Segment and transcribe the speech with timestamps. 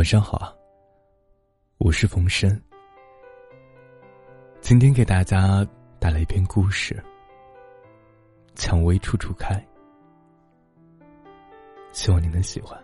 [0.00, 0.56] 晚上好，
[1.76, 2.58] 我是冯生。
[4.62, 5.62] 今天给大家
[5.98, 6.94] 带来一篇故事，
[8.58, 9.54] 《蔷薇处处开》，
[11.92, 12.82] 希望你能喜欢。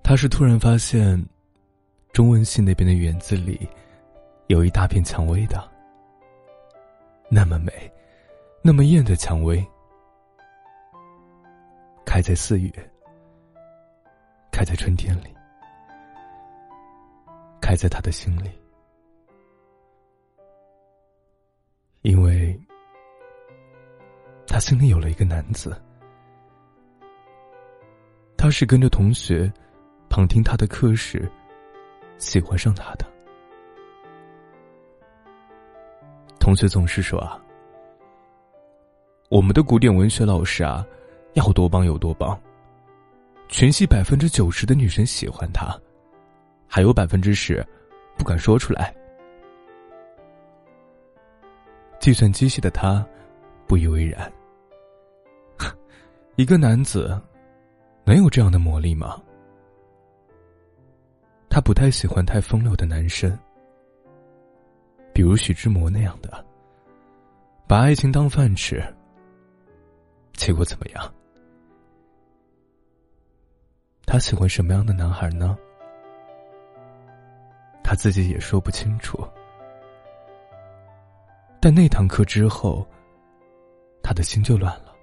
[0.00, 1.20] 他是突然发现，
[2.12, 3.68] 中文系那边的园子里
[4.46, 5.68] 有一大片蔷薇的，
[7.28, 7.72] 那么美，
[8.62, 9.60] 那么艳的蔷薇。
[12.12, 12.70] 开在四月，
[14.50, 15.34] 开在春天里，
[17.58, 18.50] 开在他的心里，
[22.02, 22.54] 因为
[24.46, 25.74] 他心里有了一个男子，
[28.36, 29.50] 他是跟着同学
[30.10, 31.26] 旁听他的课时
[32.18, 33.06] 喜欢上他的。
[36.38, 37.42] 同学总是说啊，
[39.30, 40.86] 我们的古典文学老师啊。
[41.34, 42.38] 要多棒有多棒。
[43.48, 45.78] 全系百分之九十的女生喜欢他，
[46.66, 47.66] 还有百分之十
[48.16, 48.94] 不敢说出来。
[52.00, 53.06] 计算机系的他
[53.66, 54.32] 不以为然。
[56.36, 57.20] 一个男子
[58.04, 59.20] 能有这样的魔力吗？
[61.50, 63.38] 他不太喜欢太风流的男生，
[65.12, 66.42] 比如徐志摩那样的，
[67.68, 68.82] 把爱情当饭吃。
[70.32, 71.14] 结果怎么样？
[74.12, 75.56] 他喜欢什么样的男孩呢？
[77.82, 79.26] 他自己也说不清楚。
[81.58, 82.86] 但那堂课之后，
[84.02, 84.94] 他的心就乱了。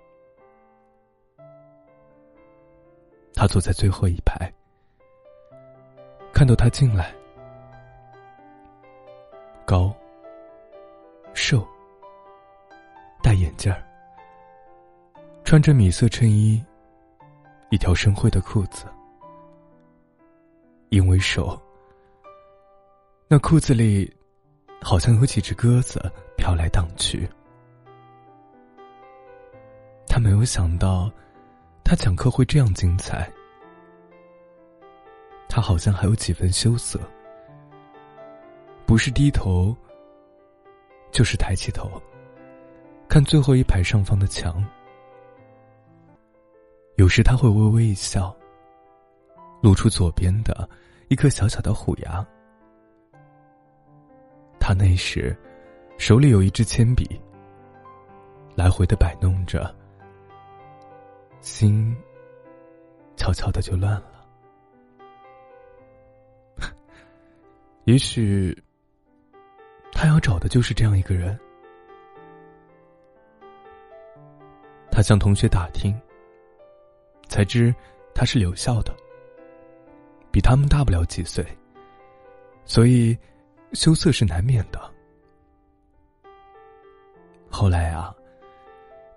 [3.33, 4.53] 他坐在最后一排，
[6.31, 7.11] 看到他进来，
[9.65, 9.91] 高、
[11.33, 11.67] 瘦、
[13.23, 13.83] 戴眼镜儿，
[15.43, 16.63] 穿着米色衬衣，
[17.71, 18.85] 一条深灰的裤子。
[20.89, 21.59] 因为瘦，
[23.27, 24.11] 那裤子里
[24.81, 26.01] 好像有几只鸽子
[26.35, 27.29] 飘来荡去。
[30.07, 31.11] 他没有想到，
[31.83, 33.31] 他讲课会这样精彩。
[35.47, 36.99] 他好像还有几分羞涩，
[38.87, 39.75] 不是低头，
[41.11, 42.01] 就是抬起头，
[43.07, 44.65] 看最后一排上方的墙。
[46.95, 48.35] 有时他会微微一笑。
[49.61, 50.69] 露出左边的
[51.07, 52.25] 一颗小小的虎牙。
[54.59, 55.35] 他那时
[55.97, 57.19] 手里有一支铅笔，
[58.55, 59.73] 来回的摆弄着，
[61.41, 61.95] 心
[63.15, 64.25] 悄悄的就乱了。
[67.85, 68.55] 也许
[69.91, 71.37] 他要找的就是这样一个人。
[74.91, 75.99] 他向同学打听，
[77.27, 77.73] 才知
[78.13, 78.93] 他是留校的。
[80.31, 81.45] 比他们大不了几岁，
[82.65, 83.17] 所以
[83.73, 84.79] 羞涩是难免的。
[87.49, 88.13] 后来啊，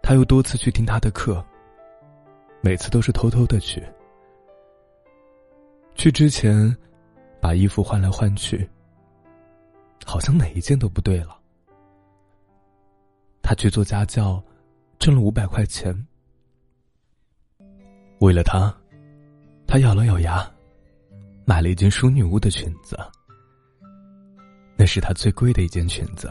[0.03, 1.45] 他又多次去听他的课，
[2.63, 3.83] 每次都是偷偷的去。
[5.95, 6.75] 去之前，
[7.41, 8.69] 把衣服换来换去，
[10.07, 11.39] 好像哪一件都不对了。
[13.43, 14.43] 他去做家教，
[14.99, 15.95] 挣了五百块钱。
[18.21, 18.75] 为了他，
[19.67, 20.51] 他咬了咬牙。
[21.45, 22.97] 买了一件淑女屋的裙子，
[24.77, 26.31] 那是他最贵的一件裙子。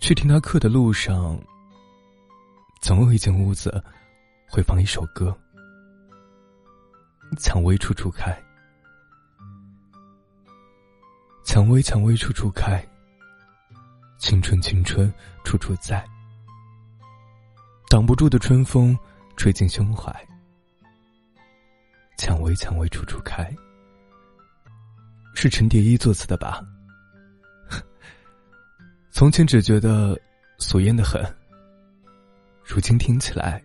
[0.00, 1.38] 去听他课的路上，
[2.80, 3.82] 总有一间屋子
[4.48, 5.36] 会放一首歌，
[7.40, 8.30] 《蔷薇处处开》，
[11.44, 12.86] 蔷薇蔷薇处处开，
[14.18, 15.12] 青春青春
[15.44, 16.04] 处处在，
[17.88, 18.98] 挡不住的春风
[19.36, 20.14] 吹进胸怀。
[22.24, 23.54] 蔷薇，蔷薇处处开，
[25.34, 26.58] 是陈蝶衣作词的吧？
[29.12, 30.18] 从前只觉得
[30.56, 31.22] 俗艳的很，
[32.64, 33.62] 如今听起来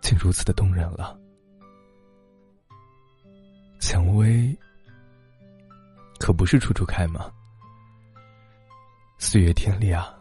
[0.00, 1.18] 竟如此的动人了。
[3.80, 4.56] 蔷薇
[6.20, 7.28] 可不是处处开吗？
[9.18, 10.16] 四月天里啊，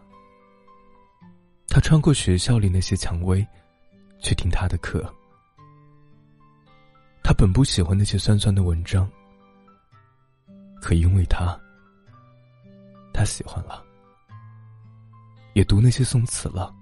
[1.67, 3.47] 他穿过学校里那些蔷薇，
[4.23, 5.07] 去听他的课。
[7.31, 9.09] 他本不喜欢那些酸酸的文章，
[10.81, 11.57] 可因为他，
[13.13, 13.81] 他喜欢了，
[15.53, 16.75] 也读那些宋词了。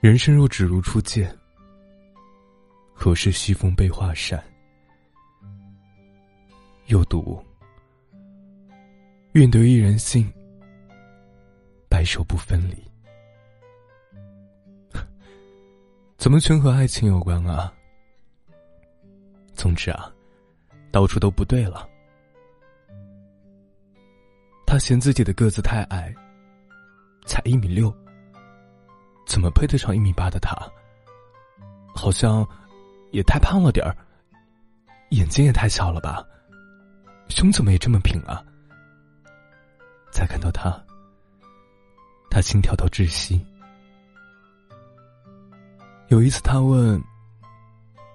[0.00, 1.30] 人生若只如初见，
[2.94, 4.42] 何事西风悲画扇？
[6.86, 7.38] 又读，
[9.32, 10.26] 愿得一人心，
[11.86, 12.91] 白首不分离。
[16.22, 17.74] 怎么全和爱情有关啊？
[19.54, 20.08] 总之啊，
[20.92, 21.84] 到处都不对了。
[24.64, 26.14] 他嫌自己的个子太矮，
[27.26, 27.92] 才一米六，
[29.26, 30.56] 怎么配得上一米八的他？
[31.92, 32.48] 好像
[33.10, 33.96] 也太胖了点儿，
[35.10, 36.24] 眼睛也太小了吧？
[37.30, 38.40] 胸怎么也这么平啊？
[40.12, 40.70] 再看到他，
[42.30, 43.44] 他心跳到窒息。
[46.12, 47.02] 有一次，他问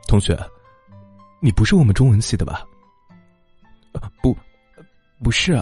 [0.08, 0.38] 同学
[1.42, 2.64] ：“你不是我们中文系的吧
[4.22, 4.38] ？”“不，
[5.24, 5.54] 不是。”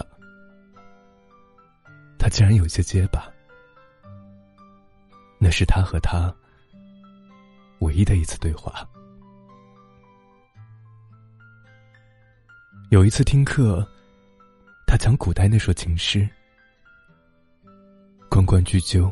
[2.20, 3.26] 他竟然有些结巴。
[5.38, 6.30] 那是他和他
[7.78, 8.86] 唯一的一次对话。
[12.90, 13.82] 有一次听课，
[14.86, 16.28] 他讲古代那首情诗
[18.28, 19.10] ：“关关雎鸠，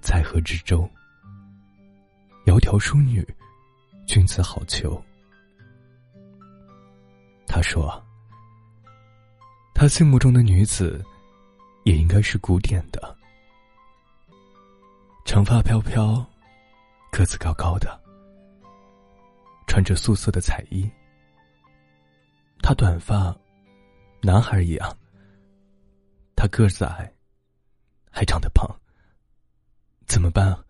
[0.00, 0.90] 在河之洲。
[2.50, 3.24] 窈窕淑女，
[4.08, 5.00] 君子好逑。”
[7.46, 8.02] 他说
[9.72, 11.00] ：“他心目中的女子。”
[11.84, 13.16] 也应该是古典的，
[15.24, 16.14] 长发飘飘，
[17.10, 17.98] 个子高高的，
[19.66, 20.88] 穿着素色的彩衣。
[22.60, 23.34] 他短发，
[24.20, 24.94] 男孩一样。
[26.36, 27.10] 他个子矮，
[28.10, 28.68] 还长得胖。
[30.06, 30.62] 怎么办啊？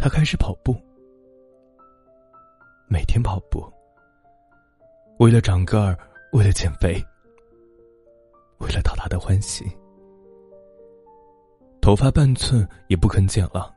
[0.00, 0.74] 他开始跑步，
[2.88, 3.62] 每天跑步，
[5.18, 5.98] 为了长个儿，
[6.32, 6.98] 为了减肥。
[8.60, 9.70] 为了讨他的欢喜，
[11.82, 13.70] 头发半寸也不肯剪了。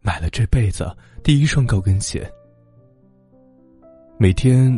[0.00, 2.28] 买了这辈子第一双高跟鞋，
[4.18, 4.76] 每天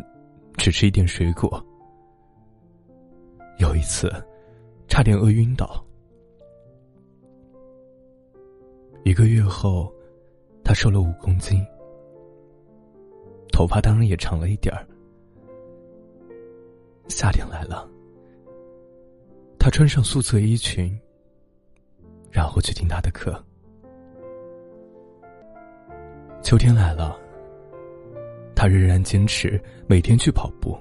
[0.58, 1.64] 只吃一点水果。
[3.56, 4.12] 有一次，
[4.88, 5.82] 差点饿晕倒。
[9.04, 9.92] 一个月后，
[10.62, 11.64] 他瘦了五公斤，
[13.52, 14.86] 头发当然也长了一点儿。
[17.08, 17.88] 夏天来了。
[19.58, 20.98] 他穿上素色衣裙，
[22.30, 23.42] 然后去听他的课。
[26.42, 27.18] 秋天来了，
[28.54, 30.78] 他仍然坚持每天去跑步，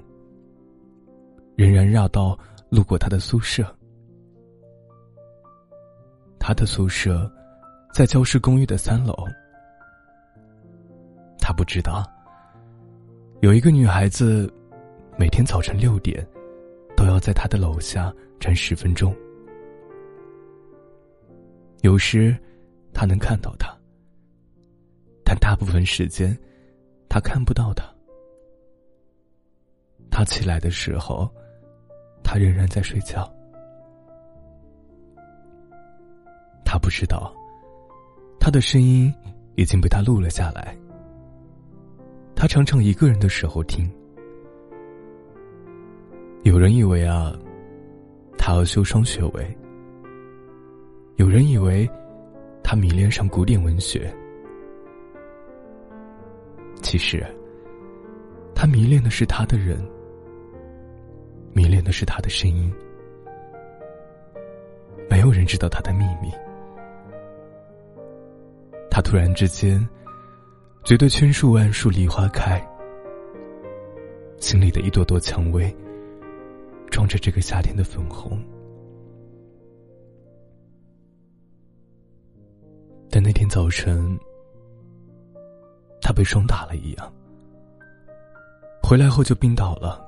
[1.56, 2.38] 仍然绕道
[2.70, 3.66] 路过他的宿舍。
[6.40, 7.30] 他的宿舍
[7.92, 9.14] 在教师公寓的三楼。
[11.40, 12.04] 他不知道，
[13.42, 14.52] 有一个女孩子，
[15.18, 16.26] 每天早晨六点，
[16.96, 18.14] 都要在他的楼下。
[18.40, 19.14] 站十分钟，
[21.82, 22.34] 有时
[22.94, 23.68] 他能看到他，
[25.26, 26.34] 但大部分时间
[27.10, 27.84] 他看不到他。
[30.10, 31.30] 他起来的时候，
[32.24, 33.30] 他仍然在睡觉。
[36.64, 37.36] 他不知道，
[38.50, 39.14] 他的声音
[39.54, 40.76] 已经被他录了下来。
[42.36, 43.88] 他常常一个人的时候听。
[46.42, 47.32] 有人以为啊。
[48.40, 49.58] 他要修双学位。
[51.18, 51.88] 有人以为
[52.64, 54.12] 他迷恋上古典文学，
[56.82, 57.24] 其实
[58.56, 59.80] 他迷恋的是他的人，
[61.54, 62.74] 迷恋的是他的声音。
[65.08, 66.34] 没有人知道他的秘密。
[69.00, 69.80] 他突然之间
[70.84, 72.62] 觉得千树万树梨花开，
[74.40, 75.74] 心里的一朵朵蔷薇。
[76.92, 78.38] 装着这个夏天的粉红，
[83.10, 84.20] 但那天早晨，
[86.02, 87.14] 他被霜打了一样，
[88.84, 90.06] 回来后就病倒了。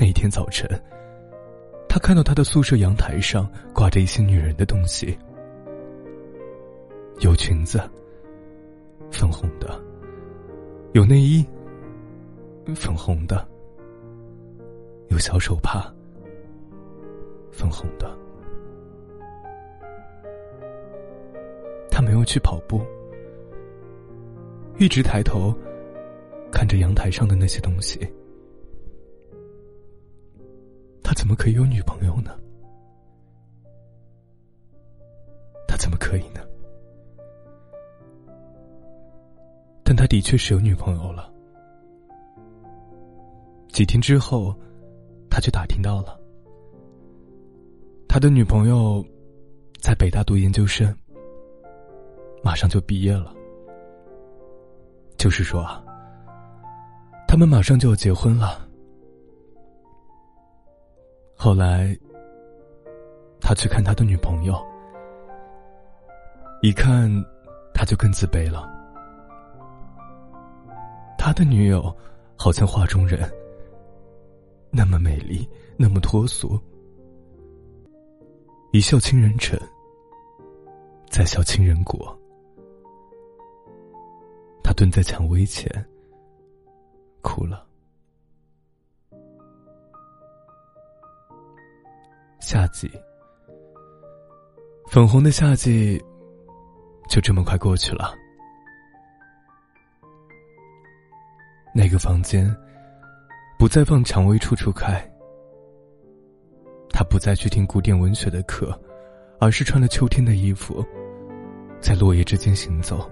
[0.00, 0.66] 那天早晨，
[1.90, 5.14] 他看到他的宿舍阳台上挂着一些女人的东西，
[7.20, 7.80] 有裙子，
[9.10, 9.68] 粉红的；
[10.92, 11.44] 有内衣，
[12.74, 13.46] 粉红的。
[15.08, 15.92] 有小手帕，
[17.52, 18.12] 粉红的。
[21.90, 22.82] 他没有去跑步，
[24.78, 25.54] 一直抬头
[26.50, 28.00] 看着阳台上的那些东西。
[31.02, 32.36] 他怎么可以有女朋友呢？
[35.68, 36.43] 他怎么可以呢？
[40.04, 41.32] 他的确是有女朋友了。
[43.68, 44.54] 几天之后。
[45.30, 46.16] 他就打听到了，
[48.06, 49.04] 他的女朋友
[49.80, 50.96] 在北大读研究生，
[52.40, 53.34] 马上就毕业了。
[55.16, 55.84] 就是说啊，
[57.26, 58.64] 他们马上就要结婚了。
[61.34, 61.98] 后来，
[63.40, 64.54] 他去看他的女朋友，
[66.62, 67.10] 一看，
[67.74, 68.72] 他就更自卑了。
[71.24, 71.90] 他的女友
[72.36, 73.18] 好像画中人，
[74.70, 76.60] 那么美丽，那么脱俗，
[78.72, 79.58] 一笑倾人城，
[81.08, 82.14] 再笑倾人国。
[84.62, 85.66] 他蹲在蔷薇前，
[87.22, 87.66] 哭了。
[92.38, 92.86] 夏季，
[94.88, 95.98] 粉红的夏季，
[97.08, 98.14] 就这么快过去了。
[101.76, 102.56] 那个房间，
[103.58, 104.92] 不再放《蔷薇处处开》，
[106.88, 108.80] 他不再去听古典文学的课，
[109.40, 110.86] 而是穿了秋天的衣服，
[111.80, 113.10] 在落叶之间行走。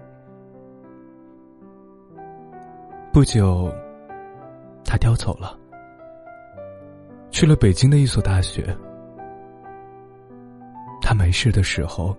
[3.12, 3.69] 不久，
[4.85, 5.59] 他调走了，
[7.33, 8.75] 去了北京的一所大学。
[11.02, 12.16] 他没事的时候，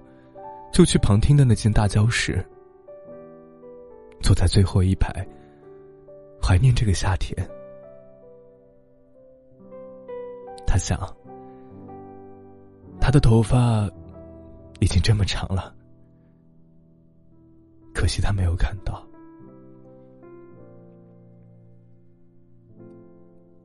[0.73, 2.45] 就去旁听的那间大教室，
[4.19, 5.25] 坐在最后一排，
[6.45, 7.33] 怀念这个夏天。
[10.67, 10.99] 他想，
[12.99, 13.89] 他的头发
[14.81, 15.73] 已经这么长了，
[17.93, 19.07] 可惜他没有看到。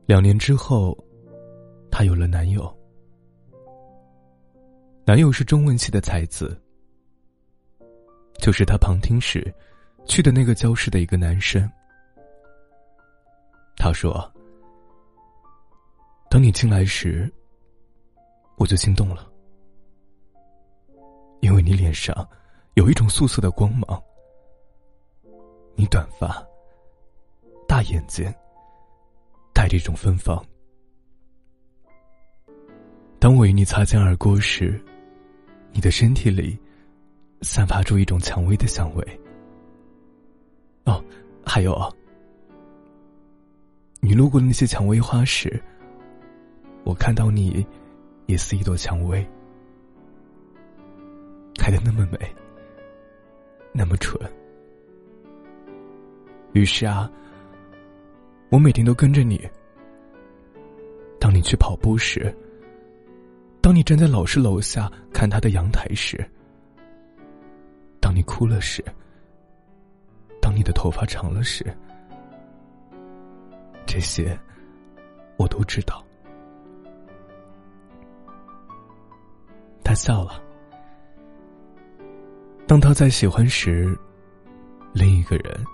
[0.05, 0.97] 两年之后，
[1.91, 2.73] 她有了男友。
[5.05, 6.57] 男友是中文系的才子，
[8.37, 9.53] 就是他旁听时
[10.05, 11.69] 去的那个教室的一个男生。
[13.79, 14.31] 他说
[16.29, 17.31] ：“等你进来时，
[18.57, 19.27] 我就心动了，
[21.39, 22.13] 因为你脸上
[22.75, 23.99] 有一种素色的光芒，
[25.75, 26.45] 你短发、
[27.67, 28.31] 大眼睛，
[29.53, 30.39] 带着一种芬芳。
[33.17, 34.79] 当我与你擦肩而过时。”
[35.71, 36.57] 你的身体里，
[37.43, 39.21] 散发出一种蔷薇的香味。
[40.85, 40.99] 哦，
[41.45, 41.95] 还有，
[43.99, 45.61] 你路过那些蔷薇花时，
[46.83, 47.65] 我看到你，
[48.27, 49.25] 也似一朵蔷薇，
[51.55, 52.17] 开的那么美，
[53.73, 54.19] 那么纯。
[56.53, 57.11] 于是啊，
[58.49, 59.47] 我每天都跟着你。
[61.19, 62.33] 当你去跑步时。
[63.61, 66.25] 当你站在老师楼下看他的阳台时，
[67.99, 68.81] 当你哭了时，
[70.41, 71.65] 当你的头发长了时，
[73.91, 74.39] 这些
[75.35, 76.05] 我都知道。
[79.83, 80.39] 他笑了。
[82.67, 83.97] 当他在喜欢时，
[84.93, 85.65] 另一个人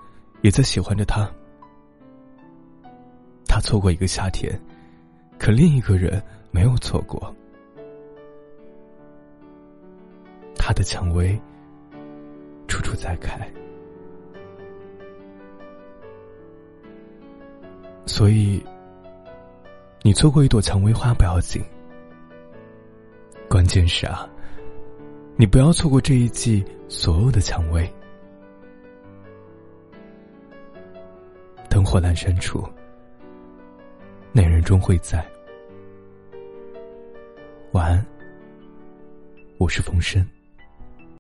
[0.43, 1.29] 也在喜欢着他。
[3.45, 4.57] 他错过一个夏天，
[5.38, 7.36] 可另一个人没有错过。
[10.55, 11.38] 他的蔷薇，
[12.65, 13.45] 处处在开，
[18.15, 18.63] 所以
[20.01, 21.62] 你错过一朵蔷薇花不要紧，
[23.50, 24.25] 关键是啊，
[25.36, 27.93] 你不要错过这一季所有的蔷薇。
[31.69, 32.65] 灯火阑珊处，
[34.31, 35.22] 那人终会在。
[37.74, 38.05] 晚安，
[39.57, 40.25] 我是冯生。